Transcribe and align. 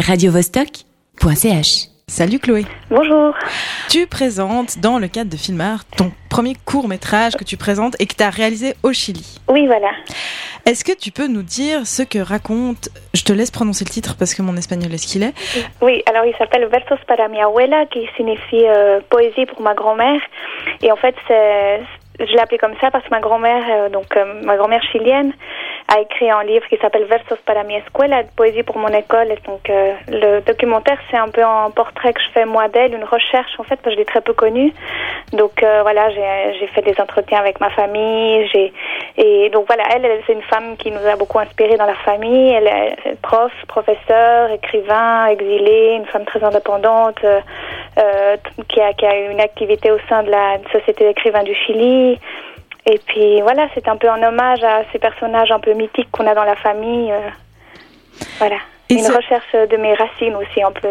radiovostok.ch. 0.00 1.88
Salut 2.06 2.38
Chloé. 2.38 2.64
Bonjour. 2.90 3.34
Tu 3.90 4.06
présentes 4.06 4.78
dans 4.78 4.98
le 4.98 5.08
cadre 5.08 5.30
de 5.30 5.36
Filmart 5.36 5.84
ton 5.96 6.10
premier 6.30 6.54
court 6.64 6.88
métrage 6.88 7.36
que 7.36 7.44
tu 7.44 7.58
présentes 7.58 7.96
et 8.00 8.06
que 8.06 8.14
tu 8.14 8.22
as 8.22 8.30
réalisé 8.30 8.74
au 8.82 8.94
Chili. 8.94 9.38
Oui, 9.48 9.66
voilà. 9.66 9.90
Est-ce 10.64 10.84
que 10.84 10.96
tu 10.96 11.10
peux 11.10 11.26
nous 11.26 11.42
dire 11.42 11.86
ce 11.86 12.02
que 12.02 12.18
raconte, 12.18 12.88
je 13.12 13.24
te 13.24 13.32
laisse 13.32 13.50
prononcer 13.50 13.84
le 13.84 13.90
titre 13.90 14.16
parce 14.18 14.34
que 14.34 14.40
mon 14.40 14.56
espagnol 14.56 14.92
est 14.94 14.98
ce 14.98 15.06
qu'il 15.06 15.22
est. 15.22 15.34
Oui, 15.82 16.02
alors 16.06 16.24
il 16.24 16.34
s'appelle 16.36 16.66
Versos 16.66 17.04
para 17.06 17.28
mi 17.28 17.42
abuela, 17.42 17.84
qui 17.86 18.08
signifie 18.16 18.66
euh, 18.66 19.00
poésie 19.10 19.46
pour 19.46 19.60
ma 19.60 19.74
grand-mère. 19.74 20.20
Et 20.82 20.90
en 20.90 20.96
fait, 20.96 21.14
c'est, 21.26 21.80
je 22.20 22.32
l'ai 22.32 22.40
appelé 22.40 22.58
comme 22.58 22.74
ça 22.80 22.90
parce 22.90 23.04
que 23.04 23.10
ma 23.10 23.20
grand-mère, 23.20 23.64
euh, 23.70 23.88
donc 23.90 24.16
euh, 24.16 24.42
ma 24.44 24.56
grand-mère 24.56 24.82
chilienne, 24.90 25.32
a 25.88 26.00
écrit 26.00 26.30
un 26.30 26.44
livre 26.44 26.66
qui 26.68 26.76
s'appelle 26.76 27.04
Versos 27.04 27.38
para 27.46 27.64
mi 27.64 27.74
escuela, 27.76 28.22
poésie 28.36 28.62
pour 28.62 28.78
mon 28.78 28.88
école. 28.88 29.32
Et 29.32 29.38
donc 29.46 29.68
euh, 29.70 29.94
le 30.08 30.40
documentaire, 30.40 30.98
c'est 31.10 31.16
un 31.16 31.28
peu 31.28 31.42
un 31.42 31.70
portrait 31.70 32.12
que 32.12 32.20
je 32.20 32.28
fais 32.30 32.44
moi 32.44 32.68
d'elle, 32.68 32.94
une 32.94 33.04
recherche 33.04 33.52
en 33.58 33.62
fait, 33.62 33.76
parce 33.76 33.84
que 33.84 33.90
je 33.92 33.96
l'ai 33.96 34.04
très 34.04 34.20
peu 34.20 34.34
connue. 34.34 34.72
Donc 35.32 35.62
euh, 35.62 35.80
voilà, 35.82 36.10
j'ai, 36.10 36.66
fait 36.68 36.82
des 36.82 37.00
entretiens 37.00 37.38
avec 37.38 37.58
ma 37.60 37.70
famille. 37.70 38.46
J'ai 38.48 38.72
et 39.16 39.48
donc 39.50 39.66
voilà, 39.66 39.84
elle, 39.94 40.04
elle 40.04 40.22
c'est 40.26 40.34
une 40.34 40.42
femme 40.42 40.76
qui 40.76 40.90
nous 40.90 41.04
a 41.06 41.16
beaucoup 41.16 41.38
inspiré 41.38 41.76
dans 41.76 41.86
la 41.86 41.94
famille. 41.94 42.52
Elle 42.52 42.68
est 42.68 43.20
prof, 43.22 43.52
professeur, 43.66 44.50
écrivain, 44.50 45.26
exilée, 45.26 45.94
une 45.96 46.06
femme 46.06 46.24
très 46.24 46.44
indépendante. 46.44 47.18
Euh, 47.24 47.40
euh, 47.98 48.36
qui, 48.68 48.80
a, 48.80 48.92
qui 48.92 49.04
a 49.06 49.30
une 49.30 49.40
activité 49.40 49.90
au 49.90 49.98
sein 50.08 50.22
de 50.22 50.30
la 50.30 50.58
Société 50.70 51.04
d'écrivains 51.04 51.42
du 51.42 51.54
Chili. 51.54 52.18
Et 52.90 52.98
puis 53.06 53.40
voilà, 53.42 53.68
c'est 53.74 53.86
un 53.88 53.96
peu 53.96 54.08
un 54.08 54.22
hommage 54.22 54.62
à 54.64 54.82
ces 54.92 54.98
personnages 54.98 55.50
un 55.50 55.60
peu 55.60 55.74
mythiques 55.74 56.10
qu'on 56.10 56.26
a 56.26 56.34
dans 56.34 56.44
la 56.44 56.56
famille. 56.56 57.12
euh, 57.12 57.28
voilà. 58.38 58.56
Et 58.90 58.94
une 58.94 59.06
recherche 59.06 59.52
de 59.52 59.76
mes 59.76 59.92
racines 59.94 60.34
aussi 60.34 60.62
un 60.62 60.72
peu. 60.72 60.88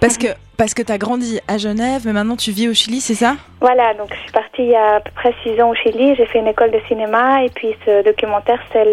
Parce 0.00 0.18
que 0.18 0.26
parce 0.56 0.74
que 0.74 0.82
tu 0.82 0.90
as 0.90 0.98
grandi 0.98 1.38
à 1.46 1.56
Genève, 1.56 2.02
mais 2.04 2.12
maintenant 2.12 2.34
tu 2.34 2.50
vis 2.50 2.68
au 2.68 2.74
Chili, 2.74 3.00
c'est 3.00 3.14
ça? 3.14 3.36
Voilà, 3.60 3.94
donc 3.94 4.08
je 4.12 4.18
suis 4.20 4.32
partie 4.32 4.62
il 4.62 4.70
y 4.70 4.74
a 4.74 4.96
à 4.96 5.00
peu 5.00 5.12
près 5.14 5.32
six 5.44 5.60
ans 5.62 5.70
au 5.70 5.74
Chili. 5.76 6.16
J'ai 6.16 6.26
fait 6.26 6.40
une 6.40 6.48
école 6.48 6.72
de 6.72 6.80
cinéma 6.88 7.44
et 7.44 7.48
puis 7.50 7.68
ce 7.86 8.04
documentaire, 8.04 8.60
c'est 8.72 8.84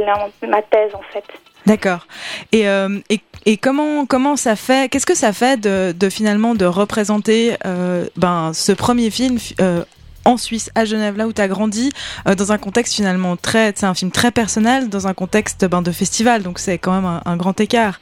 ma 0.47 0.61
thèse 0.61 0.93
en 0.93 1.01
fait. 1.11 1.23
D'accord. 1.65 2.05
Et, 2.51 2.69
euh, 2.69 2.99
et, 3.09 3.19
et 3.47 3.57
comment 3.57 4.05
comment 4.05 4.35
ça 4.35 4.55
fait 4.55 4.87
Qu'est-ce 4.91 5.07
que 5.07 5.15
ça 5.15 5.33
fait 5.33 5.59
de, 5.59 5.91
de 5.91 6.09
finalement 6.11 6.53
de 6.53 6.65
représenter 6.65 7.55
euh, 7.65 8.05
ben 8.15 8.51
ce 8.53 8.71
premier 8.71 9.09
film 9.09 9.39
euh, 9.59 9.83
en 10.25 10.37
Suisse, 10.37 10.71
à 10.75 10.85
Genève, 10.85 11.17
là 11.17 11.27
où 11.27 11.33
tu 11.33 11.41
as 11.41 11.47
grandi, 11.47 11.91
euh, 12.27 12.35
dans 12.35 12.51
un 12.51 12.57
contexte 12.57 12.95
finalement 12.95 13.35
très, 13.35 13.73
c'est 13.75 13.85
un 13.85 13.93
film 13.93 14.11
très 14.11 14.31
personnel, 14.31 14.89
dans 14.89 15.07
un 15.07 15.13
contexte 15.13 15.65
ben, 15.65 15.81
de 15.81 15.91
festival, 15.91 16.41
donc 16.43 16.59
c'est 16.59 16.77
quand 16.77 16.93
même 16.93 17.05
un, 17.05 17.21
un 17.25 17.37
grand 17.37 17.59
écart. 17.59 17.99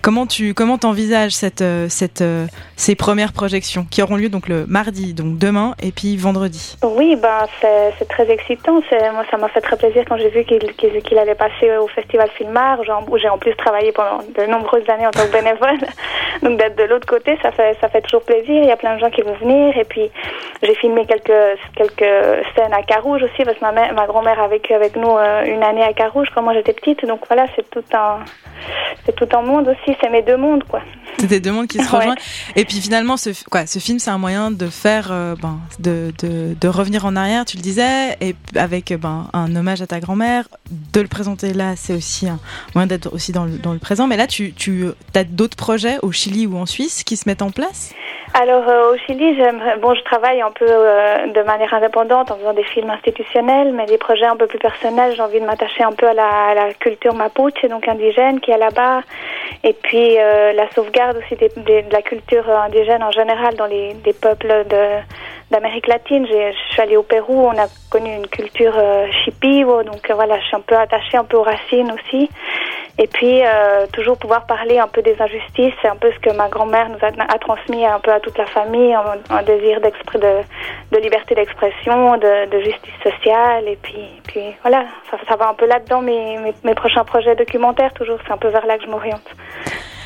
Comment 0.00 0.26
tu 0.26 0.54
comment 0.54 0.78
t'envisages 0.78 1.32
cette 1.32 1.62
euh, 1.62 1.88
cette 1.88 2.20
euh, 2.20 2.46
ces 2.76 2.94
premières 2.94 3.32
projections 3.32 3.86
qui 3.90 4.02
auront 4.02 4.16
lieu 4.16 4.28
donc 4.28 4.48
le 4.48 4.66
mardi, 4.66 5.14
donc 5.14 5.38
demain, 5.38 5.74
et 5.82 5.90
puis 5.90 6.16
vendredi? 6.16 6.76
Oui, 6.82 7.16
ben 7.16 7.46
c'est 7.98 8.08
très 8.08 8.30
excitant. 8.30 8.80
Moi, 9.12 9.24
ça 9.30 9.36
m'a 9.36 9.48
fait 9.48 9.60
très 9.60 9.76
plaisir 9.76 10.04
quand 10.08 10.16
j'ai 10.16 10.30
vu 10.30 10.44
qu'il 10.44 10.72
qu'il 10.74 11.02
qu'il 11.02 11.18
allait 11.18 11.34
passer 11.34 11.76
au 11.76 11.88
festival 11.88 12.28
Filmar, 12.36 12.78
où 13.08 13.18
j'ai 13.18 13.28
en 13.28 13.38
plus 13.38 13.54
travaillé 13.56 13.92
pendant 13.92 14.18
de 14.18 14.46
nombreuses 14.46 14.88
années 14.88 15.06
en 15.06 15.10
tant 15.10 15.26
que 15.26 15.32
bénévole. 15.32 15.78
Donc 16.42 16.58
d'être 16.58 16.76
de 16.76 16.84
l'autre 16.84 17.06
côté, 17.06 17.36
ça 17.42 17.50
fait 17.52 17.76
ça 17.80 17.88
fait 17.88 18.02
toujours 18.02 18.22
plaisir. 18.22 18.62
Il 18.62 18.68
y 18.68 18.72
a 18.72 18.76
plein 18.76 18.94
de 18.94 19.00
gens 19.00 19.10
qui 19.10 19.22
vont 19.22 19.34
venir. 19.34 19.76
Et 19.76 19.84
puis 19.84 20.10
j'ai 20.64 20.74
filmé 20.76 21.06
quelques 21.06 21.32
quelques 21.76 22.44
scènes 22.56 22.72
à 22.72 22.82
Carouge 22.82 23.22
aussi 23.22 23.44
parce 23.44 23.56
que 23.58 23.64
ma 23.64 23.72
mère, 23.72 23.92
ma 23.94 24.06
grand-mère 24.06 24.40
a 24.40 24.48
vécu 24.48 24.72
avec 24.72 24.96
nous 24.96 25.16
euh, 25.16 25.44
une 25.44 25.62
année 25.62 25.82
à 25.82 25.92
Carouge 25.92 26.28
quand 26.34 26.42
moi 26.42 26.54
j'étais 26.54 26.72
petite. 26.72 27.04
Donc 27.06 27.20
voilà, 27.28 27.46
c'est 27.56 27.68
tout 27.70 27.84
un 27.92 28.18
c'est 29.06 29.14
tout 29.14 29.28
un 29.36 29.42
monde 29.42 29.68
aussi. 29.68 29.96
C'est 30.00 30.10
mes 30.10 30.22
deux 30.22 30.36
mondes 30.36 30.64
quoi. 30.64 30.80
C'est 31.18 31.26
des 31.28 31.40
deux 31.40 31.52
mondes 31.52 31.68
qui 31.68 31.78
se 31.78 31.84
Ouais. 31.92 31.98
rejoignent. 31.98 32.18
Et 32.56 32.64
puis 32.64 32.80
finalement, 32.80 33.16
ce, 33.16 33.30
quoi, 33.48 33.66
ce 33.66 33.78
film, 33.78 33.98
c'est 34.00 34.10
un 34.10 34.18
moyen 34.18 34.50
de 34.50 34.66
faire, 34.66 35.08
euh, 35.12 35.36
ben, 35.40 35.58
de, 35.78 36.12
de, 36.20 36.54
de 36.60 36.68
revenir 36.68 37.06
en 37.06 37.14
arrière, 37.14 37.44
tu 37.44 37.56
le 37.56 37.62
disais, 37.62 38.16
et 38.20 38.34
avec 38.56 38.92
ben, 38.94 39.28
un 39.32 39.54
hommage 39.54 39.80
à 39.80 39.86
ta 39.86 40.00
grand-mère, 40.00 40.48
de 40.92 41.00
le 41.00 41.06
présenter 41.06 41.52
là, 41.52 41.74
c'est 41.76 41.94
aussi 41.94 42.28
un 42.28 42.40
moyen 42.74 42.88
d'être 42.88 43.12
aussi 43.12 43.30
dans 43.32 43.44
le, 43.44 43.58
dans 43.58 43.72
le 43.72 43.78
présent. 43.78 44.06
Mais 44.08 44.16
là, 44.16 44.26
tu, 44.26 44.52
tu 44.54 44.86
as 45.14 45.24
d'autres 45.24 45.56
projets 45.56 45.98
au 46.02 46.10
Chili 46.10 46.46
ou 46.46 46.56
en 46.58 46.66
Suisse 46.66 47.04
qui 47.04 47.16
se 47.16 47.28
mettent 47.28 47.42
en 47.42 47.50
place? 47.50 47.92
Alors 48.32 48.68
euh, 48.68 48.92
au 48.92 48.96
Chili, 48.96 49.36
bon, 49.80 49.94
je 49.94 50.02
travaille 50.02 50.40
un 50.40 50.50
peu 50.50 50.66
euh, 50.68 51.26
de 51.28 51.42
manière 51.42 51.72
indépendante 51.72 52.30
en 52.32 52.36
faisant 52.36 52.52
des 52.52 52.64
films 52.64 52.90
institutionnels, 52.90 53.72
mais 53.72 53.86
des 53.86 53.98
projets 53.98 54.24
un 54.26 54.36
peu 54.36 54.46
plus 54.46 54.58
personnels. 54.58 55.14
J'ai 55.14 55.22
envie 55.22 55.40
de 55.40 55.46
m'attacher 55.46 55.84
un 55.84 55.92
peu 55.92 56.08
à 56.08 56.14
la, 56.14 56.26
à 56.50 56.54
la 56.54 56.74
culture 56.74 57.14
mapuche, 57.14 57.62
donc 57.70 57.86
indigène, 57.86 58.40
qui 58.40 58.50
est 58.50 58.58
là-bas, 58.58 59.02
et 59.62 59.72
puis 59.72 60.18
euh, 60.18 60.52
la 60.52 60.68
sauvegarde 60.70 61.18
aussi 61.18 61.36
des- 61.36 61.52
des- 61.62 61.82
de 61.82 61.92
la 61.92 62.02
culture 62.02 62.48
euh, 62.48 62.56
indigène 62.66 63.02
en 63.04 63.12
général 63.12 63.54
dans 63.54 63.66
les 63.66 63.94
des 63.94 64.12
peuples 64.12 64.64
de 64.68 64.84
d'Amérique 65.50 65.86
latine. 65.86 66.26
J'ai- 66.26 66.52
Je 66.52 66.72
suis 66.72 66.82
allée 66.82 66.96
au 66.96 67.02
Pérou, 67.04 67.46
on 67.46 67.56
a 67.58 67.66
connu 67.90 68.12
une 68.16 68.26
culture 68.26 68.72
euh, 68.76 69.06
shipibo, 69.24 69.82
donc 69.84 70.10
euh, 70.10 70.14
voilà, 70.14 70.40
je 70.40 70.44
suis 70.46 70.56
un 70.56 70.60
peu 70.60 70.74
attachée 70.76 71.16
un 71.16 71.24
peu 71.24 71.36
aux 71.36 71.42
racines 71.42 71.92
aussi. 71.92 72.28
Et 72.96 73.08
puis 73.08 73.42
euh, 73.44 73.86
toujours 73.92 74.16
pouvoir 74.16 74.46
parler 74.46 74.78
un 74.78 74.86
peu 74.86 75.02
des 75.02 75.20
injustices, 75.20 75.74
c'est 75.82 75.88
un 75.88 75.96
peu 75.96 76.12
ce 76.12 76.18
que 76.20 76.32
ma 76.34 76.48
grand-mère 76.48 76.88
nous 76.88 76.98
a, 77.02 77.38
transmis 77.38 77.84
un 77.84 77.98
peu 77.98 78.12
à 78.12 78.20
toute 78.20 78.38
la 78.38 78.46
famille, 78.46 78.94
un, 78.94 79.42
désir 79.42 79.80
de, 79.80 79.90
de 80.92 80.98
liberté 80.98 81.34
d'expression, 81.34 82.16
de, 82.18 82.48
de 82.50 82.60
justice 82.60 82.94
sociale. 83.02 83.66
Et 83.66 83.76
puis, 83.82 84.08
puis 84.28 84.54
voilà, 84.62 84.84
ça, 85.10 85.16
ça 85.28 85.34
va 85.34 85.48
un 85.48 85.54
peu 85.54 85.66
là-dedans 85.66 86.02
mes, 86.02 86.38
mes, 86.38 86.54
mes 86.62 86.74
prochains 86.74 87.04
projets 87.04 87.34
documentaires, 87.34 87.92
toujours, 87.94 88.18
c'est 88.24 88.32
un 88.32 88.38
peu 88.38 88.48
vers 88.48 88.66
là 88.66 88.78
que 88.78 88.84
je 88.84 88.90
m'oriente. 88.90 89.28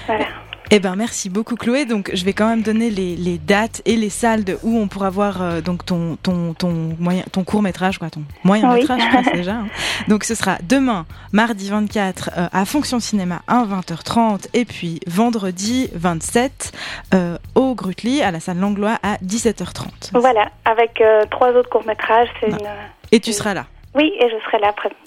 Voilà. 0.06 0.24
Eh 0.70 0.80
ben 0.80 0.96
merci 0.96 1.30
beaucoup 1.30 1.56
Chloé. 1.56 1.86
Donc 1.86 2.10
je 2.12 2.24
vais 2.26 2.34
quand 2.34 2.46
même 2.48 2.60
donner 2.62 2.90
les, 2.90 3.16
les 3.16 3.38
dates 3.38 3.80
et 3.86 3.96
les 3.96 4.10
salles 4.10 4.44
de 4.44 4.58
où 4.62 4.76
on 4.78 4.86
pourra 4.86 5.08
voir 5.08 5.40
euh, 5.40 5.60
donc 5.62 5.86
ton 5.86 6.16
ton 6.22 6.52
ton 6.52 6.94
moyen 6.98 7.22
ton 7.32 7.42
court 7.42 7.62
métrage 7.62 7.98
quoi 7.98 8.10
ton 8.10 8.22
moyen 8.44 8.70
Oui. 8.74 8.80
métrage 8.80 9.00
je 9.00 9.16
pense 9.16 9.32
déjà. 9.32 9.52
hein. 9.54 9.66
Donc 10.08 10.24
ce 10.24 10.34
sera 10.34 10.58
demain 10.68 11.06
mardi 11.32 11.70
24 11.70 12.30
euh, 12.36 12.48
à 12.52 12.64
Fonction 12.66 13.00
Cinéma 13.00 13.40
à 13.46 13.64
20h30 13.64 14.48
et 14.52 14.66
puis 14.66 15.00
vendredi 15.06 15.88
27 15.94 16.72
euh, 17.14 17.38
au 17.54 17.74
Grutli 17.74 18.20
à 18.20 18.30
la 18.30 18.40
salle 18.40 18.58
Langlois 18.58 18.98
à 19.02 19.16
17h30. 19.24 20.10
Voilà, 20.20 20.50
avec 20.66 21.00
euh, 21.00 21.24
trois 21.30 21.50
autres 21.52 21.70
courts-métrages, 21.70 22.28
c'est 22.40 22.52
Ouais. 22.52 22.58
une... 22.60 22.66
Et 23.12 23.20
tu 23.20 23.32
seras 23.32 23.54
là. 23.54 23.64
Oui, 23.94 24.12
et 24.20 24.28
je 24.28 24.44
serai 24.44 24.58
là 24.58 24.72
présente. 24.72 24.98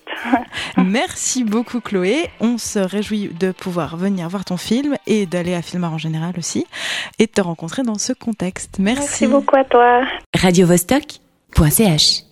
Merci 0.77 1.43
beaucoup 1.43 1.81
Chloé. 1.81 2.29
On 2.39 2.57
se 2.57 2.79
réjouit 2.79 3.29
de 3.29 3.51
pouvoir 3.51 3.97
venir 3.97 4.27
voir 4.27 4.45
ton 4.45 4.57
film 4.57 4.95
et 5.07 5.25
d'aller 5.25 5.53
à 5.53 5.61
Filmar 5.61 5.93
en 5.93 5.97
général 5.97 6.33
aussi 6.37 6.65
et 7.19 7.27
de 7.27 7.31
te 7.31 7.41
rencontrer 7.41 7.83
dans 7.83 7.97
ce 7.97 8.13
contexte. 8.13 8.79
Merci 8.79 9.27
beaucoup 9.27 9.55
à 9.55 9.63
toi. 9.63 10.01
radiovostok.ch. 10.35 12.30